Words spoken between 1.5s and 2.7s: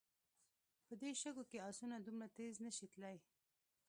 آسونه دومره تېز